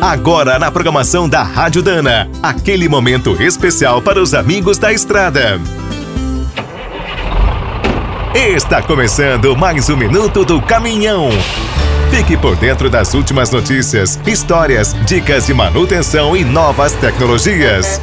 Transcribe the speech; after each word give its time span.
Agora 0.00 0.60
na 0.60 0.70
programação 0.70 1.28
da 1.28 1.42
Rádio 1.42 1.82
Dana, 1.82 2.30
aquele 2.40 2.88
momento 2.88 3.42
especial 3.42 4.00
para 4.00 4.22
os 4.22 4.32
amigos 4.32 4.78
da 4.78 4.92
estrada. 4.92 5.60
Está 8.32 8.80
começando 8.80 9.56
mais 9.56 9.90
um 9.90 9.96
minuto 9.96 10.44
do 10.44 10.62
caminhão. 10.62 11.30
Fique 12.12 12.36
por 12.36 12.54
dentro 12.54 12.88
das 12.88 13.12
últimas 13.12 13.50
notícias, 13.50 14.20
histórias, 14.24 14.94
dicas 15.04 15.46
de 15.46 15.52
manutenção 15.52 16.36
e 16.36 16.44
novas 16.44 16.92
tecnologias. 16.92 18.00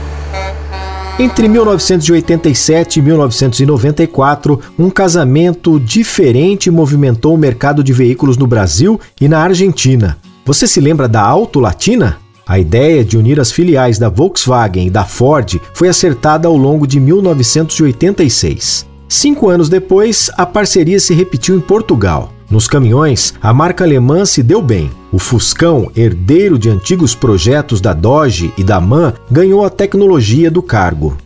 Entre 1.18 1.48
1987 1.48 3.00
e 3.00 3.02
1994, 3.02 4.60
um 4.78 4.90
casamento 4.90 5.80
diferente 5.80 6.70
movimentou 6.70 7.34
o 7.34 7.38
mercado 7.38 7.82
de 7.82 7.94
veículos 7.94 8.36
no 8.36 8.46
Brasil 8.46 9.00
e 9.22 9.30
na 9.30 9.40
Argentina. 9.40 10.18
Você 10.46 10.68
se 10.68 10.80
lembra 10.80 11.08
da 11.08 11.24
Auto 11.24 11.60
Latina? 11.60 12.20
A 12.46 12.60
ideia 12.60 13.04
de 13.04 13.18
unir 13.18 13.40
as 13.40 13.52
filiais 13.52 13.98
da 13.98 14.10
Volkswagen 14.10 14.86
e 14.86 14.92
da 14.92 15.04
Ford 15.04 15.60
foi 15.74 15.90
acertada 15.90 16.48
ao 16.48 16.56
longo 16.56 16.86
de 16.86 17.00
1986. 17.00 18.86
Cinco 19.10 19.50
anos 19.50 19.70
depois, 19.70 20.30
a 20.38 20.46
parceria 20.46 21.00
se 21.00 21.16
repetiu 21.16 21.56
em 21.56 21.60
Portugal. 21.60 22.32
Nos 22.48 22.68
caminhões, 22.68 23.34
a 23.42 23.52
marca 23.52 23.84
alemã 23.84 24.24
se 24.24 24.44
deu 24.44 24.62
bem. 24.62 24.92
O 25.12 25.18
Fuscão, 25.18 25.90
herdeiro 25.96 26.60
de 26.60 26.70
antigos 26.70 27.16
projetos 27.16 27.82
da 27.82 27.92
Dodge 27.92 28.54
e 28.56 28.64
da 28.64 28.80
MAN, 28.80 29.16
ganhou 29.32 29.66
a 29.66 29.70
tecnologia 29.72 30.52
do 30.52 30.62
cargo. 30.62 31.18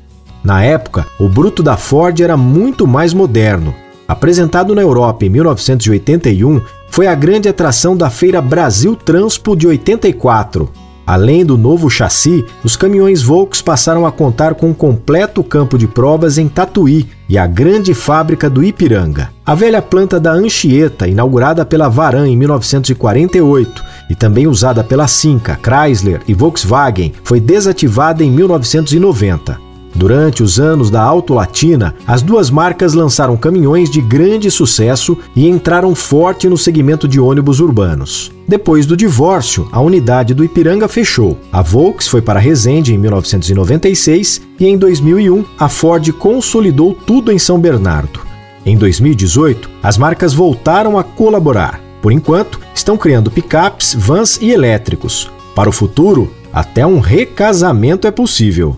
Na 0.42 0.64
época, 0.64 1.06
o 1.20 1.28
bruto 1.28 1.62
da 1.62 1.76
Ford 1.76 2.18
era 2.22 2.38
muito 2.38 2.88
mais 2.88 3.14
moderno. 3.14 3.76
Apresentado 4.08 4.74
na 4.74 4.82
Europa 4.82 5.26
em 5.26 5.30
1981, 5.30 6.62
foi 7.00 7.08
a 7.08 7.16
grande 7.16 7.48
atração 7.48 7.96
da 7.96 8.10
Feira 8.10 8.42
Brasil 8.42 8.94
Transpo 8.94 9.56
de 9.56 9.66
84. 9.66 10.70
Além 11.08 11.46
do 11.46 11.58
novo 11.58 11.90
chassi, 11.90 12.44
os 12.62 12.76
caminhões 12.76 13.22
Volks 13.22 13.62
passaram 13.62 14.06
a 14.06 14.12
contar 14.12 14.54
com 14.54 14.68
um 14.68 14.74
completo 14.74 15.42
campo 15.42 15.78
de 15.78 15.88
provas 15.88 16.38
em 16.38 16.50
Tatuí 16.50 17.08
e 17.30 17.38
a 17.38 17.48
grande 17.48 17.94
fábrica 17.94 18.50
do 18.50 18.62
Ipiranga. 18.62 19.30
A 19.46 19.56
velha 19.56 19.82
planta 19.82 20.20
da 20.20 20.34
Anchieta, 20.34 21.08
inaugurada 21.08 21.64
pela 21.64 21.88
Varan 21.88 22.28
em 22.28 22.36
1948 22.36 23.82
e 24.10 24.14
também 24.14 24.46
usada 24.46 24.84
pela 24.84 25.08
Cinca, 25.08 25.58
Chrysler 25.64 26.20
e 26.28 26.34
Volkswagen, 26.34 27.14
foi 27.24 27.40
desativada 27.40 28.26
em 28.26 28.30
1990. 28.30 29.69
Durante 30.00 30.42
os 30.42 30.62
anos 30.62 30.90
da 30.90 31.02
Auto 31.02 31.34
Latina, 31.34 31.94
as 32.08 32.22
duas 32.22 32.50
marcas 32.50 32.94
lançaram 32.94 33.36
caminhões 33.36 33.90
de 33.90 34.00
grande 34.00 34.50
sucesso 34.50 35.18
e 35.36 35.46
entraram 35.46 35.94
forte 35.94 36.48
no 36.48 36.58
segmento 36.58 37.06
de 37.06 37.20
ônibus 37.20 37.60
urbanos. 37.60 38.32
Depois 38.48 38.86
do 38.86 38.96
divórcio, 38.96 39.68
a 39.74 39.82
unidade 39.82 40.34
do 40.34 40.42
Ipiranga 40.42 40.88
fechou. 40.88 41.38
A 41.52 41.62
Volks 41.62 42.08
foi 42.08 42.22
para 42.22 42.40
Resende 42.40 42.94
em 42.94 42.98
1996 42.98 44.42
e 44.58 44.68
em 44.68 44.78
2001 44.78 45.44
a 45.60 45.68
Ford 45.68 46.10
consolidou 46.14 46.94
tudo 46.94 47.30
em 47.30 47.38
São 47.38 47.60
Bernardo. 47.60 48.22
Em 48.66 48.78
2018, 48.78 49.70
as 49.84 49.98
marcas 49.98 50.34
voltaram 50.34 50.98
a 50.98 51.04
colaborar. 51.04 51.78
Por 52.02 52.14
enquanto, 52.14 52.58
estão 52.74 52.96
criando 52.96 53.30
picapes, 53.30 53.94
vans 54.00 54.40
e 54.42 54.50
elétricos. 54.50 55.30
Para 55.54 55.68
o 55.68 55.74
futuro, 55.74 56.32
até 56.54 56.88
um 56.88 57.00
recasamento 57.00 58.08
é 58.08 58.12
possível. 58.12 58.78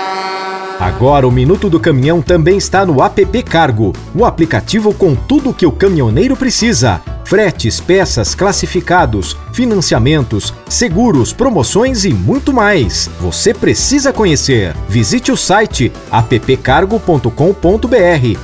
Agora 0.81 1.27
o 1.27 1.31
Minuto 1.31 1.69
do 1.69 1.79
Caminhão 1.79 2.23
também 2.23 2.57
está 2.57 2.83
no 2.83 3.03
app 3.03 3.43
Cargo, 3.43 3.93
o 4.15 4.25
aplicativo 4.25 4.91
com 4.91 5.13
tudo 5.13 5.51
o 5.51 5.53
que 5.53 5.67
o 5.67 5.71
caminhoneiro 5.71 6.35
precisa 6.35 6.99
fretes, 7.23 7.79
peças, 7.79 8.35
classificados, 8.35 9.37
financiamentos, 9.53 10.53
seguros, 10.67 11.31
promoções 11.31 12.03
e 12.03 12.13
muito 12.13 12.51
mais. 12.51 13.09
Você 13.21 13.53
precisa 13.53 14.11
conhecer. 14.11 14.75
Visite 14.89 15.31
o 15.31 15.37
site 15.37 15.93
appcargo.com.br 16.11 17.31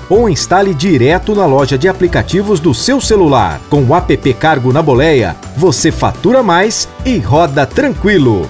ou 0.10 0.30
instale 0.30 0.74
direto 0.74 1.36
na 1.36 1.46
loja 1.46 1.78
de 1.78 1.90
aplicativos 1.90 2.62
do 2.62 2.74
seu 2.74 3.02
celular. 3.02 3.60
Com 3.70 3.84
o 3.84 3.94
app 3.94 4.34
Cargo 4.36 4.72
na 4.72 4.82
boleia, 4.82 5.36
você 5.58 5.92
fatura 5.92 6.42
mais 6.42 6.88
e 7.04 7.18
roda 7.18 7.66
tranquilo. 7.66 8.50